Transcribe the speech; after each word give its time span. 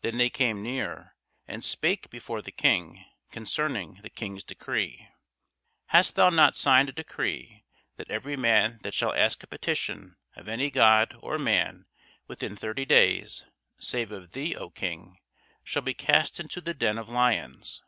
Then 0.00 0.16
they 0.16 0.30
came 0.30 0.62
near, 0.62 1.16
and 1.46 1.62
spake 1.62 2.08
before 2.08 2.40
the 2.40 2.50
King 2.50 3.04
concerning 3.30 3.96
the 4.02 4.08
King's 4.08 4.42
decree; 4.42 5.06
Hast 5.88 6.16
thou 6.16 6.30
not 6.30 6.56
signed 6.56 6.88
a 6.88 6.92
decree, 6.92 7.66
that 7.98 8.10
every 8.10 8.36
man 8.38 8.78
that 8.84 8.94
shall 8.94 9.12
ask 9.12 9.42
a 9.42 9.46
petition 9.46 10.16
of 10.34 10.48
any 10.48 10.70
god 10.70 11.14
or 11.20 11.38
man 11.38 11.84
within 12.26 12.56
thirty 12.56 12.86
days, 12.86 13.44
save 13.78 14.10
of 14.12 14.32
thee, 14.32 14.56
O 14.56 14.70
King, 14.70 15.18
shall 15.62 15.82
be 15.82 15.92
cast 15.92 16.40
into 16.40 16.62
the 16.62 16.72
den 16.72 16.96
of 16.96 17.10
lions? 17.10 17.82